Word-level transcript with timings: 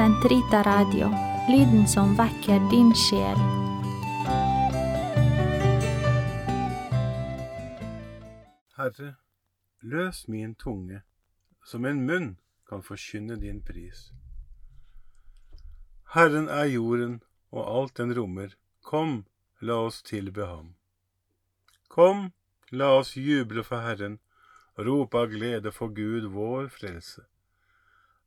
Sentrita 0.00 0.62
Radio, 0.62 1.10
lyden 1.48 1.88
som 1.88 2.14
vekker 2.16 2.62
din 2.70 2.94
sjel. 2.96 3.36
Herre, 8.78 9.10
løs 9.82 10.22
min 10.28 10.54
tunge, 10.54 11.02
som 11.64 11.84
en 11.84 12.00
munn 12.08 12.30
kan 12.64 12.80
forkynne 12.80 13.36
din 13.42 13.60
pris. 13.60 14.06
Herren 16.16 16.48
er 16.48 16.72
jorden 16.72 17.20
og 17.52 17.68
alt 17.68 18.00
den 18.00 18.16
rommer, 18.16 18.56
kom, 18.80 19.26
la 19.60 19.82
oss 19.90 20.00
tilbe 20.02 20.46
ham. 20.48 20.70
Kom, 21.88 22.30
la 22.72 22.94
oss 23.02 23.18
juble 23.20 23.66
for 23.68 23.84
Herren, 23.84 24.16
rope 24.78 25.26
av 25.26 25.28
glede 25.36 25.76
for 25.76 25.92
Gud 25.92 26.32
vår 26.32 26.72
frelse. 26.72 27.29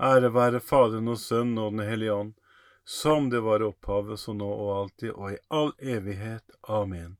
Ære 0.00 0.32
være 0.34 0.60
Faderen 0.60 1.08
og 1.08 1.18
Sønnen 1.18 1.58
og 1.58 1.72
Den 1.72 1.86
hellige 1.86 2.14
ånd, 2.14 2.32
som 2.84 3.30
det 3.30 3.42
var 3.44 3.62
opphavet, 3.62 4.18
så 4.20 4.34
nå 4.34 4.48
og 4.48 4.72
alltid 4.78 5.12
og 5.12 5.32
i 5.32 5.38
all 5.50 5.72
evighet. 5.78 6.44
Amen. 6.68 7.16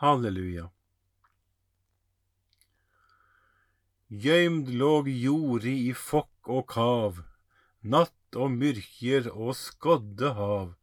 Halleluja. 0.00 0.70
Gøymd 4.08 4.72
låg 4.78 5.08
jordi 5.10 5.76
i 5.90 5.92
fokk 5.92 6.48
og 6.48 6.66
kav, 6.70 7.22
natt 7.82 8.36
og 8.36 8.52
myrkjer 8.54 9.30
og 9.34 9.56
skodde 9.58 10.32
hav. 10.38 10.74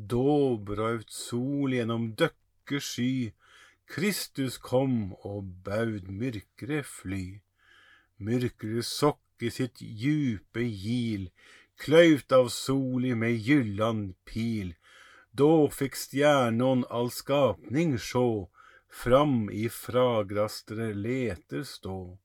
då 0.00 0.56
braut 0.56 1.10
sol 1.10 1.74
gjennom 1.74 2.14
døkke 2.16 2.80
sky, 2.80 3.32
Kristus 3.90 4.56
kom 4.56 5.12
og 5.26 5.50
baud 5.64 6.08
myrkre 6.08 6.80
fly. 6.86 7.40
Myrkre 8.16 8.84
sokk 8.86 9.20
i 9.42 9.50
sitt 9.50 9.80
djupe 9.80 10.64
gil, 10.64 11.28
kløyvt 11.80 12.32
av 12.36 12.48
soli 12.54 13.14
med 13.14 13.38
gyllan 13.46 14.02
pil. 14.28 14.74
Da 15.32 15.52
fikk 15.72 15.96
stjernon 15.96 16.84
all 16.90 17.10
skapning 17.14 17.96
sjå, 17.98 18.50
fram 18.90 19.48
i 19.50 19.68
fragrastre 19.70 20.90
leter 20.94 21.62
stå. 21.64 22.18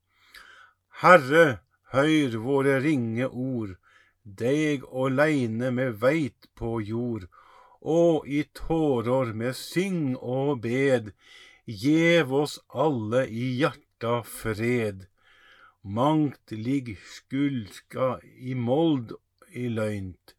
Herre, 1.01 1.59
høyr 1.93 2.37
våre 2.41 2.79
ringe 2.81 3.27
ord, 3.29 3.75
deg 4.23 4.85
åleine 4.89 5.69
me 5.71 5.89
veit 6.03 6.49
på 6.57 6.79
jord, 6.81 7.27
og 7.81 8.25
i 8.27 8.41
tårer 8.57 9.33
med 9.37 9.53
syng 9.55 10.15
og 10.17 10.63
bed, 10.65 11.11
gjev 11.65 12.33
oss 12.33 12.57
alle 12.85 13.25
i 13.29 13.51
hjarta 13.59 14.23
fred. 14.25 15.05
Mangt 15.85 16.49
ligg 16.49 16.97
skulka 17.05 18.19
i 18.41 18.55
mold 18.57 19.11
i 19.53 19.67
løynt, 19.69 20.33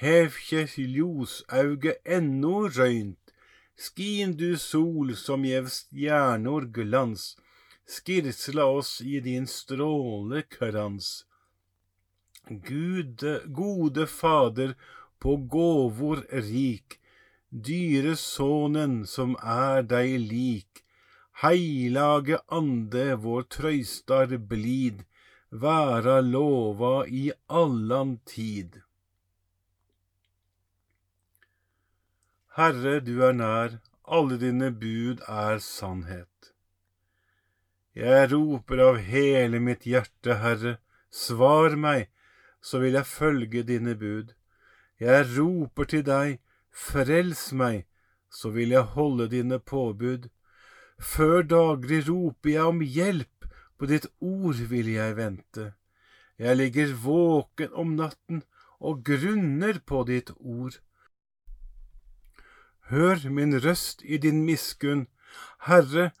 hevkje 0.00 0.62
ljosauge 0.94 1.92
ennå 2.16 2.62
røynt, 2.78 3.34
skin 3.76 4.32
du 4.40 4.56
sol 4.56 5.12
som 5.20 5.44
gjev 5.44 5.68
stjernor 5.68 6.64
glans, 6.78 7.36
skirsla 7.84 8.64
oss 8.78 9.02
i 9.04 9.20
din 9.20 9.44
strålekrans. 9.46 11.26
Gude, 12.48 13.34
gode 13.52 14.06
Fader, 14.06 14.72
på 15.20 15.36
gåvor 15.36 16.24
rik, 16.48 16.96
dyre 17.50 18.16
Sønnen 18.16 19.02
som 19.04 19.36
er 19.42 19.84
deg 19.84 20.16
lik, 20.24 20.85
heilage 21.42 22.38
Ande 22.48 23.06
vår 23.20 23.42
trøystar 23.52 24.36
blid, 24.50 25.04
væra 25.50 26.20
lova 26.20 27.06
i 27.06 27.30
allan 27.48 28.18
tid. 28.24 28.80
Herre, 32.56 33.00
du 33.04 33.20
er 33.20 33.34
nær, 33.36 33.78
alle 34.08 34.38
dine 34.40 34.70
bud 34.72 35.20
er 35.28 35.58
sannhet. 35.60 36.52
Jeg 37.96 38.30
roper 38.32 38.80
av 38.84 39.00
hele 39.04 39.60
mitt 39.60 39.84
hjerte, 39.88 40.38
Herre, 40.40 40.78
svar 41.10 41.76
meg, 41.76 42.08
så 42.64 42.80
vil 42.80 42.96
jeg 42.96 43.08
følge 43.08 43.62
dine 43.68 43.94
bud. 43.96 44.32
Jeg 45.00 45.28
roper 45.36 45.88
til 45.92 46.04
deg, 46.08 46.38
frels 46.72 47.50
meg, 47.52 47.84
så 48.32 48.52
vil 48.56 48.72
jeg 48.72 48.92
holde 48.96 49.28
dine 49.32 49.60
påbud. 49.60 50.30
Før 50.98 51.42
daglig 51.42 52.06
roper 52.08 52.50
jeg 52.50 52.72
om 52.72 52.80
hjelp, 52.80 53.48
på 53.78 53.88
ditt 53.90 54.06
ord 54.20 54.60
vil 54.70 54.88
jeg 54.88 55.16
vente. 55.16 55.72
Jeg 56.38 56.56
ligger 56.56 56.94
våken 57.00 57.72
om 57.72 57.96
natten 57.96 58.42
og 58.80 59.04
grunner 59.04 59.80
på 59.84 60.04
ditt 60.08 60.32
ord. 60.36 60.80
Hør 62.88 63.28
min 63.30 63.56
røst 63.64 64.02
i 64.04 64.16
din 64.16 64.44
miskunn, 64.44 65.06
Herre, 65.68 66.12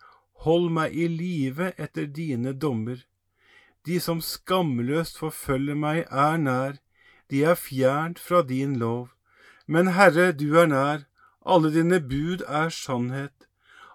hold 0.44 0.70
meg 0.72 0.92
i 0.92 1.06
live 1.08 1.72
etter 1.78 2.08
dine 2.10 2.52
dommer. 2.52 3.04
De 3.86 4.00
som 4.00 4.20
skamløst 4.20 5.18
forfølger 5.18 5.78
meg, 5.78 6.04
er 6.10 6.36
nær, 6.36 6.80
de 7.30 7.44
er 7.44 7.54
fjernt 7.54 8.18
fra 8.18 8.42
din 8.42 8.76
lov. 8.82 9.12
Men 9.66 9.94
Herre, 9.94 10.32
du 10.32 10.58
er 10.58 10.66
nær, 10.66 11.06
alle 11.46 11.70
dine 11.74 12.00
bud 12.00 12.42
er 12.48 12.68
sannhet. 12.68 13.45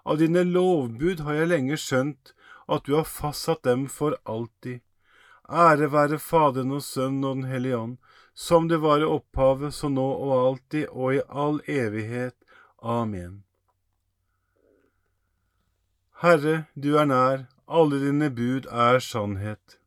Av 0.04 0.18
dine 0.18 0.42
lovbud 0.44 1.20
har 1.26 1.38
jeg 1.38 1.50
lenge 1.52 1.78
skjønt 1.78 2.32
at 2.66 2.86
du 2.86 2.96
har 2.96 3.06
fastsatt 3.06 3.62
dem 3.66 3.86
for 3.90 4.16
alltid. 4.24 4.80
Ære 5.48 5.90
være 5.92 6.18
Faderen 6.18 6.72
og 6.72 6.82
Sønnen 6.82 7.24
og 7.24 7.36
Den 7.36 7.50
hellige 7.50 7.78
ånd, 7.78 7.96
som 8.34 8.68
det 8.68 8.80
var 8.82 9.02
i 9.02 9.08
opphavet, 9.08 9.74
så 9.74 9.88
nå 9.92 10.04
og 10.04 10.32
alltid 10.38 10.88
og 10.90 11.14
i 11.14 11.22
all 11.28 11.60
evighet. 11.68 12.36
Amen. 12.82 13.42
Herre, 16.22 16.64
du 16.74 16.96
er 16.96 17.06
nær, 17.10 17.46
alle 17.66 17.98
dine 17.98 18.30
bud 18.30 18.66
er 18.70 18.98
sannhet. 19.02 19.78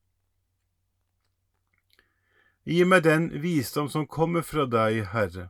Gi 2.66 2.84
meg 2.84 3.04
den 3.06 3.30
visdom 3.42 3.90
som 3.90 4.08
kommer 4.08 4.44
fra 4.44 4.66
deg, 4.66 5.04
Herre. 5.14 5.50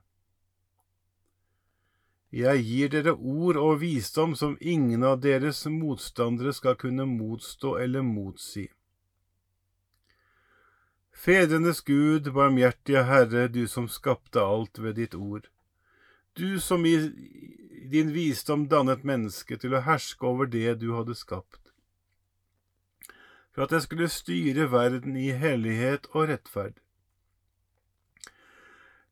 Jeg 2.35 2.63
gir 2.67 2.89
dere 2.91 3.13
ord 3.15 3.55
og 3.55 3.77
visdom 3.79 4.33
som 4.35 4.57
ingen 4.59 5.05
av 5.07 5.21
deres 5.23 5.61
motstandere 5.71 6.51
skal 6.53 6.75
kunne 6.75 7.05
motstå 7.07 7.77
eller 7.79 8.03
motsi. 8.03 8.65
Fedrenes 11.15 11.79
Gud, 11.81 12.27
barmhjertige 12.35 13.05
Herre, 13.07 13.47
du 13.47 13.63
som 13.71 13.87
skapte 13.87 14.43
alt 14.43 14.83
ved 14.83 14.99
ditt 14.99 15.15
ord. 15.15 15.47
du 16.35 16.59
som 16.59 16.85
i 16.85 16.95
din 17.91 18.11
visdom 18.11 18.67
dannet 18.67 19.03
mennesket 19.07 19.61
til 19.63 19.75
å 19.77 19.83
herske 19.85 20.27
over 20.27 20.49
det 20.51 20.81
du 20.81 20.89
hadde 20.91 21.15
skapt, 21.15 21.61
for 23.53 23.63
at 23.63 23.71
jeg 23.71 23.85
skulle 23.85 24.09
styre 24.11 24.67
verden 24.71 25.15
i 25.15 25.29
hellighet 25.31 26.09
og 26.11 26.27
rettferd. 26.33 26.81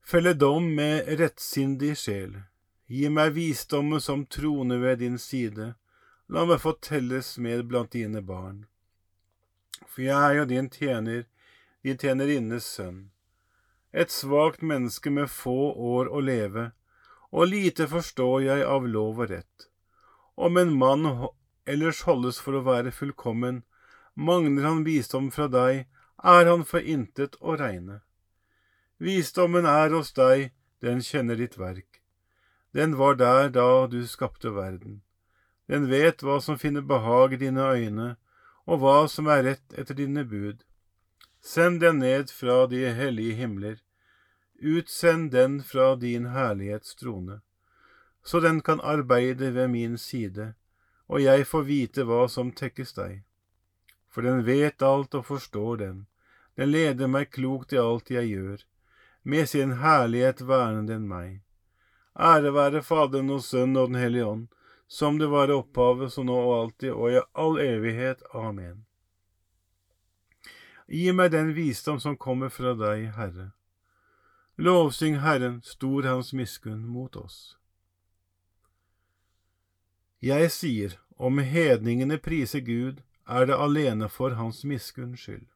Felle 0.03 0.33
dom 0.35 0.73
med 0.75 1.07
rettsindig 1.21 1.93
sjel, 2.01 2.41
gi 2.94 3.10
meg 3.10 3.31
visdommen 3.34 4.01
som 4.01 4.25
troner 4.25 4.78
ved 4.78 5.00
din 5.01 5.18
side, 5.18 5.74
la 6.30 6.45
meg 6.45 6.60
få 6.62 6.75
telles 6.88 7.38
med 7.42 7.66
blant 7.69 7.95
dine 7.95 8.22
barn. 8.22 8.66
For 9.90 10.06
jeg 10.06 10.18
er 10.18 10.36
jo 10.38 10.44
din 10.51 10.69
tjener, 10.69 11.24
din 11.81 11.98
tjenerinnes 11.98 12.68
sønn, 12.75 13.00
et 13.92 14.13
svakt 14.13 14.62
menneske 14.62 15.10
med 15.13 15.31
få 15.34 15.74
år 15.94 16.12
å 16.13 16.22
leve, 16.22 16.68
og 17.34 17.50
lite 17.50 17.88
forstår 17.90 18.45
jeg 18.45 18.68
av 18.75 18.86
lov 18.86 19.24
og 19.25 19.34
rett. 19.34 19.68
Om 20.38 20.62
en 20.62 20.75
mann 20.78 21.10
ellers 21.66 22.04
holdes 22.06 22.42
for 22.45 22.60
å 22.60 22.66
være 22.68 22.94
fullkommen, 22.94 23.63
mangler 24.13 24.69
han 24.69 24.86
visdom 24.86 25.31
fra 25.34 25.50
deg, 25.50 25.86
er 26.36 26.45
han 26.51 26.62
for 26.66 26.94
intet 26.95 27.42
å 27.42 27.57
regne. 27.57 28.04
Visdommen 29.01 29.66
er 29.66 29.98
hos 29.98 30.13
deg, 30.13 30.51
den 30.86 31.01
kjenner 31.01 31.42
ditt 31.42 31.57
verk. 31.57 31.93
Den 32.73 32.97
var 32.97 33.15
der 33.15 33.49
da 33.49 33.87
du 33.87 34.01
skapte 34.07 34.49
verden. 34.55 35.01
Den 35.67 35.89
vet 35.89 36.23
hva 36.25 36.39
som 36.41 36.57
finner 36.59 36.81
behag 36.81 37.33
i 37.33 37.41
dine 37.45 37.63
øyne, 37.69 38.15
og 38.65 38.79
hva 38.81 39.07
som 39.07 39.29
er 39.29 39.43
rett 39.45 39.75
etter 39.77 39.97
dine 39.97 40.23
bud. 40.25 40.63
Send 41.41 41.81
den 41.81 41.99
ned 41.99 42.31
fra 42.31 42.65
de 42.71 42.85
hellige 42.95 43.35
himler, 43.35 43.77
utsend 44.63 45.31
den 45.31 45.61
fra 45.63 45.95
din 45.95 46.25
herlighets 46.31 46.95
trone, 46.95 47.41
så 48.23 48.39
den 48.39 48.61
kan 48.61 48.79
arbeide 48.79 49.53
ved 49.53 49.67
min 49.67 49.97
side, 49.97 50.53
og 51.07 51.23
jeg 51.23 51.47
får 51.47 51.67
vite 51.67 52.07
hva 52.07 52.27
som 52.31 52.51
tekkes 52.51 52.95
deg. 52.95 53.21
For 54.09 54.23
den 54.23 54.45
vet 54.47 54.81
alt 54.81 55.15
og 55.15 55.25
forstår 55.27 55.77
den, 55.83 56.05
den 56.55 56.71
leder 56.71 57.11
meg 57.11 57.33
klokt 57.35 57.73
i 57.73 57.81
alt 57.81 58.11
jeg 58.13 58.31
gjør, 58.31 58.63
med 59.23 59.47
sin 59.51 59.77
herlighet 59.83 60.47
verner 60.47 60.87
den 60.87 61.07
meg. 61.11 61.43
Ære 62.19 62.54
være 62.54 62.83
Faderen 62.83 63.30
og 63.30 63.44
Sønnen 63.44 63.77
og 63.77 63.88
Den 63.88 63.95
hellige 63.95 64.25
ånd, 64.25 64.48
som 64.88 65.18
det 65.19 65.30
var 65.31 65.50
i 65.50 65.57
opphavet, 65.57 66.12
så 66.13 66.24
nå 66.24 66.36
og 66.38 66.62
alltid, 66.62 66.92
og 66.92 67.12
i 67.12 67.21
all 67.33 67.60
evighet. 67.60 68.21
Amen. 68.33 68.86
Gi 70.88 71.12
meg 71.12 71.31
den 71.31 71.56
visdom 71.56 72.00
som 72.00 72.18
kommer 72.18 72.54
fra 72.54 72.75
deg, 72.77 73.10
Herre 73.18 73.51
Lovsyng 74.56 75.15
Herren, 75.24 75.62
stor 75.65 76.04
hans 76.04 76.33
miskunn 76.33 76.86
mot 76.86 77.15
oss. 77.15 77.57
Jeg 80.21 80.51
sier, 80.54 81.00
om 81.18 81.42
hedningene 81.42 82.19
priser 82.21 82.62
Gud, 82.62 83.01
er 83.25 83.50
det 83.50 83.57
alene 83.57 84.09
for 84.13 84.38
hans 84.38 84.62
miskunns 84.63 85.25
skyld. 85.25 85.48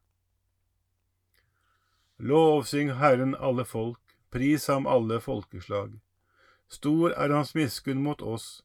Lovsyng 2.18 2.96
Herren 2.98 3.36
alle 3.36 3.66
folk, 3.66 4.02
pris 4.34 4.66
ham 4.68 4.90
alle 4.90 5.22
folkeslag. 5.22 6.00
Stor 6.68 7.14
er 7.16 7.30
hans 7.30 7.56
miskunn 7.56 8.04
mot 8.04 8.22
oss, 8.22 8.64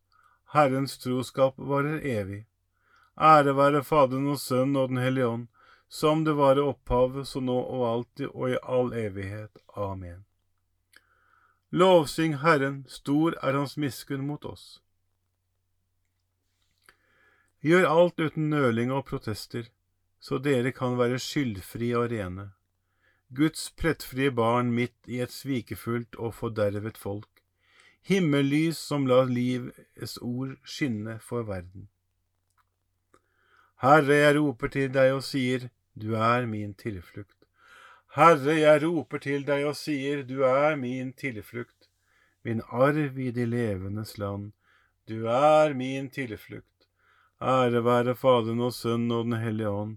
Herrens 0.52 0.98
troskap 0.98 1.58
varer 1.58 2.02
evig. 2.02 2.44
Ære 3.20 3.54
være 3.56 3.84
Faderen 3.84 4.28
og 4.32 4.40
Sønnen 4.40 4.76
og 4.76 4.88
Den 4.88 5.00
hellige 5.02 5.28
ånd, 5.28 5.46
som 5.88 6.24
det 6.24 6.34
var 6.36 6.56
i 6.56 6.64
opphavet, 6.64 7.28
så 7.28 7.40
nå 7.40 7.56
og 7.60 7.82
alltid 7.88 8.28
og 8.32 8.50
i 8.50 8.60
all 8.62 8.92
evighet. 8.96 9.58
Amen. 9.76 10.24
Lovsyng 11.70 12.38
Herren, 12.42 12.84
stor 12.88 13.36
er 13.40 13.56
hans 13.56 13.76
miskunn 13.76 14.26
mot 14.26 14.44
oss. 14.44 14.82
Gjør 17.62 17.86
alt 17.88 18.20
uten 18.20 18.50
nøling 18.50 18.90
og 18.92 19.06
protester, 19.08 19.68
så 20.20 20.40
dere 20.42 20.72
kan 20.74 20.98
være 20.98 21.20
skyldfrie 21.22 21.96
og 21.96 22.10
rene. 22.10 22.50
Guds 23.32 23.70
plettfrie 23.78 24.32
barn 24.34 24.74
midt 24.76 25.08
i 25.08 25.22
et 25.24 25.32
svikefullt 25.32 26.18
og 26.18 26.34
fordervet 26.34 26.98
folk. 27.00 27.31
Himmellys 28.02 28.78
som 28.78 29.06
lar 29.06 29.28
livets 29.30 30.16
ord 30.18 30.56
skinne 30.64 31.18
for 31.22 31.46
verden. 31.46 31.86
Herre, 33.82 34.16
jeg 34.16 34.34
roper 34.38 34.70
til 34.74 34.90
deg 34.94 35.12
og 35.14 35.22
sier, 35.26 35.68
du 35.94 36.14
er 36.14 36.48
min 36.50 36.74
tilflukt. 36.74 37.38
Herre, 38.16 38.56
jeg 38.58 38.82
roper 38.82 39.22
til 39.22 39.46
deg 39.46 39.68
og 39.70 39.76
sier, 39.78 40.24
du 40.26 40.42
er 40.46 40.74
min 40.76 41.12
tilflukt, 41.12 41.88
min 42.42 42.62
arv 42.70 43.18
i 43.18 43.30
de 43.30 43.46
levendes 43.46 44.18
land, 44.18 44.50
du 45.08 45.26
er 45.26 45.74
min 45.74 46.10
tilflukt. 46.10 46.66
Ære 47.42 47.84
være 47.84 48.14
Faderen 48.14 48.60
og 48.62 48.74
Sønnen 48.74 49.10
og 49.10 49.24
Den 49.24 49.38
hellige 49.42 49.70
ånd. 49.70 49.96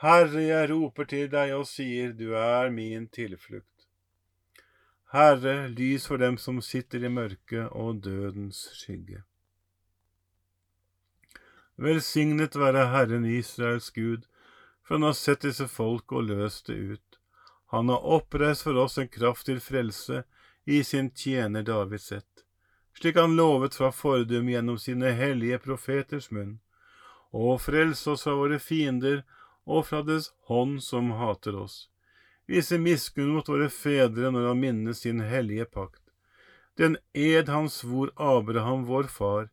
Herre, 0.00 0.44
jeg 0.44 0.70
roper 0.70 1.04
til 1.04 1.28
deg 1.32 1.56
og 1.56 1.66
sier, 1.68 2.12
du 2.12 2.32
er 2.32 2.70
min 2.70 3.08
tilflukt. 3.08 3.67
Herre, 5.10 5.68
lys 5.68 6.06
for 6.06 6.20
dem 6.20 6.36
som 6.36 6.60
sitter 6.60 7.04
i 7.04 7.08
mørket 7.08 7.70
og 7.72 8.02
dødens 8.04 8.66
skygge. 8.76 9.22
Velsignet 11.80 12.58
være 12.58 12.90
Herren 12.92 13.24
Israels 13.24 13.88
Gud, 13.90 14.26
for 14.84 14.98
han 14.98 15.08
har 15.08 15.16
sett 15.16 15.46
disse 15.46 15.68
folk 15.68 16.12
og 16.12 16.28
løst 16.28 16.66
det 16.68 16.76
ut. 16.76 17.18
Han 17.72 17.88
har 17.88 18.04
oppreist 18.04 18.66
for 18.68 18.76
oss 18.84 18.98
en 18.98 19.08
kraft 19.08 19.46
til 19.48 19.60
frelse 19.64 20.24
i 20.68 20.82
sin 20.84 21.08
tjener 21.16 21.64
Davids 21.64 22.12
ett, 22.12 22.44
slik 22.92 23.16
han 23.16 23.36
lovet 23.36 23.80
fra 23.80 23.88
fordum 23.92 24.48
gjennom 24.52 24.76
sine 24.76 25.14
hellige 25.16 25.58
profeters 25.64 26.28
munn, 26.30 26.58
og 27.32 27.62
frelse 27.64 28.10
oss 28.12 28.28
fra 28.28 28.36
våre 28.36 28.60
fiender 28.60 29.22
og 29.64 29.86
fra 29.88 30.02
dess 30.04 30.34
hånd 30.52 30.82
som 30.84 31.14
hater 31.16 31.56
oss. 31.56 31.86
Vise 32.48 32.78
miskunn 32.80 33.34
mot 33.34 33.48
våre 33.48 33.68
fedre 33.68 34.32
når 34.32 34.48
han 34.50 34.62
minnes 34.62 35.04
sin 35.04 35.20
hellige 35.20 35.68
pakt, 35.68 36.02
den 36.80 36.96
ed 37.12 37.50
han 37.52 37.68
svor 37.68 38.14
Abraham 38.16 38.86
vår 38.88 39.10
far, 39.12 39.50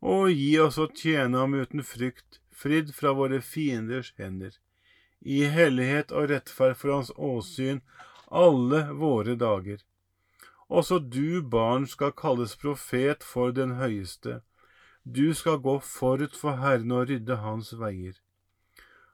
og 0.00 0.30
gi 0.32 0.54
oss 0.64 0.78
å 0.80 0.88
tjene 0.88 1.42
ham 1.42 1.54
uten 1.54 1.84
frykt, 1.84 2.40
fridd 2.50 2.94
fra 2.96 3.12
våre 3.16 3.42
fienders 3.44 4.14
hender 4.16 4.56
i 5.20 5.44
hellighet 5.44 6.12
og 6.12 6.30
rettferd 6.30 6.76
for 6.80 6.94
hans 6.94 7.12
åsyn 7.16 7.80
alle 8.30 8.82
våre 8.96 9.36
dager. 9.36 9.80
Også 10.68 10.98
du, 10.98 11.42
barn, 11.42 11.86
skal 11.86 12.14
kalles 12.16 12.54
profet 12.56 13.24
for 13.26 13.52
den 13.52 13.74
høyeste. 13.80 14.40
Du 15.04 15.34
skal 15.34 15.58
gå 15.58 15.78
forut 15.82 16.36
for 16.36 16.60
Herren 16.62 16.92
og 16.94 17.08
rydde 17.10 17.40
hans 17.42 17.72
veier. 17.74 18.14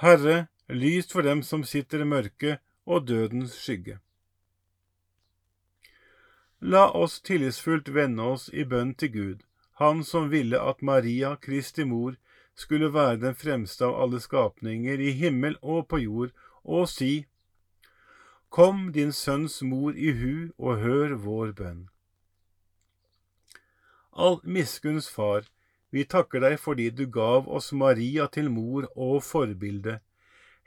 Herre, 0.00 0.48
lys 0.68 1.10
for 1.12 1.22
dem 1.22 1.42
som 1.42 1.64
sitter 1.64 2.04
i 2.04 2.08
mørket 2.08 2.62
og 2.86 3.06
dødens 3.08 3.58
skygge. 3.60 3.98
La 6.60 6.88
oss 6.92 7.20
tillitsfullt 7.20 7.88
vende 7.94 8.26
oss 8.34 8.48
i 8.52 8.64
bønn 8.68 8.94
til 8.94 9.12
Gud 9.14 9.46
han 9.80 10.04
som 10.04 10.28
ville 10.28 10.60
at 10.60 10.82
Maria, 10.82 11.36
Kristi 11.36 11.84
mor, 11.84 12.16
skulle 12.54 12.92
være 12.92 13.16
den 13.22 13.34
fremste 13.34 13.86
av 13.86 13.94
alle 14.02 14.18
skapninger 14.20 15.00
i 15.00 15.14
himmel 15.16 15.56
og 15.62 15.86
på 15.88 16.02
jord, 16.02 16.34
og 16.64 16.88
si, 16.92 17.24
Kom 18.50 18.90
din 18.92 19.12
sønns 19.16 19.62
mor 19.62 19.96
i 19.96 20.10
hu 20.18 20.50
og 20.58 20.82
hør 20.82 21.14
vår 21.24 21.52
bønn. 21.60 21.80
All 24.12 24.40
miskunns 24.44 25.08
far, 25.08 25.46
vi 25.90 26.04
takker 26.04 26.42
deg 26.44 26.58
fordi 26.62 26.90
du 26.90 27.04
gav 27.06 27.48
oss 27.48 27.72
Maria 27.72 28.26
til 28.26 28.50
mor 28.50 28.86
og 28.94 29.22
forbilde. 29.26 29.98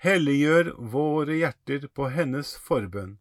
Helliggjør 0.03 0.74
våre 0.94 1.38
hjerter 1.39 1.88
på 1.88 2.10
hennes 2.12 2.56
forbønn. 2.68 3.18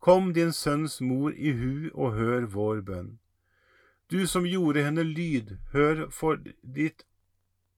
Kom 0.00 0.32
din 0.36 0.52
sønns 0.52 1.00
mor 1.00 1.32
i 1.32 1.52
hu 1.56 1.90
og 1.92 2.16
hør 2.16 2.46
vår 2.54 2.80
bønn. 2.88 3.10
Du 4.10 4.26
som 4.26 4.46
gjorde 4.48 4.82
henne 4.82 5.04
lyd, 5.06 5.56
hør 5.72 6.08
for 6.10 6.40
ditt 6.62 7.04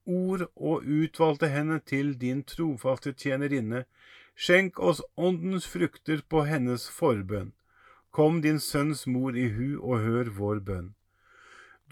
ord 0.07 0.47
og 0.57 0.87
utvalgte 0.87 1.51
henne 1.53 1.79
til 1.87 2.15
din 2.19 2.43
trofaste 2.43 3.13
tjenerinne, 3.13 3.85
skjenk 4.35 4.81
oss 4.81 5.03
åndens 5.17 5.67
frukter 5.67 6.23
på 6.29 6.47
hennes 6.49 6.89
forbønn. 6.91 7.53
kom 8.11 8.43
din 8.43 8.59
sønns 8.61 9.07
mor 9.07 9.37
i 9.37 9.49
hu 9.49 9.81
og 9.81 10.01
hør 10.05 10.31
vår 10.39 10.59
bønn. 10.61 10.95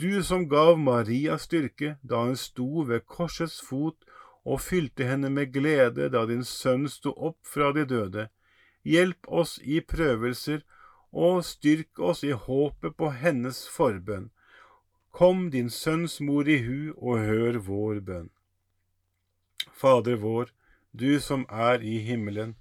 Du 0.00 0.23
som 0.23 0.49
gav 0.49 0.78
Maria 0.78 1.35
styrke 1.38 1.97
da 2.00 2.23
hun 2.25 2.37
sto 2.37 2.85
ved 2.88 3.02
korsets 3.04 3.59
fot 3.61 4.07
og 4.49 4.62
fylte 4.64 5.04
henne 5.04 5.28
med 5.35 5.52
glede 5.52 6.07
da 6.14 6.23
din 6.30 6.45
sønn 6.47 6.87
sto 6.88 7.12
opp 7.28 7.37
fra 7.45 7.69
de 7.76 7.85
døde, 7.85 8.28
hjelp 8.87 9.28
oss 9.42 9.59
i 9.61 9.83
prøvelser 9.85 10.62
og 11.12 11.45
styrk 11.45 12.00
oss 12.00 12.25
i 12.25 12.33
håpet 12.33 12.97
på 12.97 13.11
hennes 13.25 13.66
forbønn. 13.69 14.30
Kom 15.12 15.50
din 15.52 15.69
sønns 15.69 16.21
mor 16.25 16.49
i 16.49 16.61
hu 16.64 16.95
og 16.97 17.21
hør 17.26 17.61
vår 17.69 18.00
bønn. 18.00 18.30
Fader 19.83 20.16
vår, 20.25 20.54
du 20.97 21.21
som 21.21 21.45
er 21.50 21.85
i 21.85 21.99
himmelen. 22.07 22.54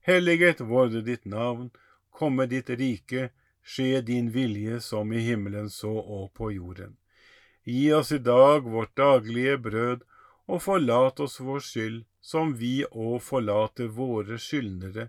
Helliget 0.00 0.64
vorde 0.64 1.04
ditt 1.04 1.26
navn, 1.26 1.68
komme 2.10 2.46
ditt 2.46 2.70
rike, 2.70 3.28
skje 3.66 4.00
din 4.06 4.30
vilje 4.30 4.80
som 4.80 5.12
i 5.12 5.24
himmelen 5.26 5.70
så 5.70 5.92
og 5.98 6.30
på 6.38 6.52
jorden. 6.54 6.94
Gi 7.66 7.90
oss 7.92 8.12
i 8.14 8.20
dag 8.22 8.68
vårt 8.70 8.94
daglige 8.96 9.58
brød, 9.58 10.06
og 10.46 10.62
forlat 10.62 11.20
oss 11.20 11.40
vår 11.42 11.62
skyld, 11.66 12.02
som 12.22 12.54
vi 12.54 12.84
òg 12.86 13.18
forlater 13.26 13.90
våre 13.90 14.38
skyldnere, 14.38 15.08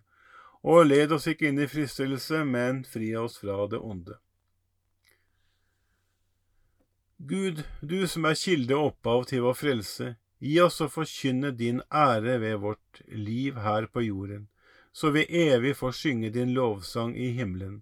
og 0.65 0.87
led 0.89 1.13
oss 1.13 1.27
ikke 1.29 1.51
inn 1.51 1.61
i 1.61 1.69
fristelse, 1.69 2.41
men 2.43 2.81
fri 2.83 3.13
oss 3.15 3.37
fra 3.37 3.67
det 3.69 3.77
onde. 3.77 4.17
Gud, 7.17 7.61
du 7.81 7.99
som 8.09 8.25
er 8.25 8.37
kilde 8.37 8.73
og 8.77 8.93
opphav 8.93 9.29
til 9.29 9.45
vår 9.45 9.61
frelse, 9.61 10.15
Gi 10.39 10.59
oss 10.61 10.77
å 10.85 10.87
forkynne 10.93 11.49
din 11.57 11.79
ære 11.89 12.37
ved 12.43 12.59
vårt 12.61 13.01
liv 13.09 13.57
her 13.63 13.87
på 13.89 14.03
jorden, 14.05 14.45
så 14.93 15.09
vi 15.15 15.25
evig 15.25 15.73
får 15.79 15.95
synge 15.97 16.29
din 16.35 16.53
lovsang 16.53 17.15
i 17.17 17.31
himmelen. 17.33 17.81